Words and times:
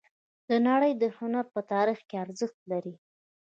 د 0.49 0.51
نړۍ 0.67 0.91
د 1.01 1.03
هنر 1.17 1.45
په 1.55 1.61
تاریخ 1.73 1.99
کې 2.07 2.15
ارزښت 2.25 2.59
لري 2.71 2.95